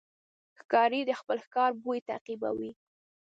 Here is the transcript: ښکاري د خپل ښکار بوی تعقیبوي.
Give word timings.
ښکاري 0.59 1.01
د 1.05 1.11
خپل 1.19 1.37
ښکار 1.45 1.71
بوی 1.81 1.99
تعقیبوي. 2.09 2.71